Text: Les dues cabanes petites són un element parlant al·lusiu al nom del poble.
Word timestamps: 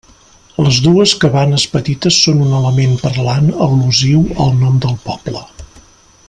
Les 0.67 0.77
dues 0.85 1.11
cabanes 1.23 1.65
petites 1.73 2.17
són 2.27 2.41
un 2.45 2.57
element 2.61 2.97
parlant 3.03 3.53
al·lusiu 3.67 4.25
al 4.47 4.51
nom 4.65 4.81
del 4.87 4.99
poble. 5.07 5.45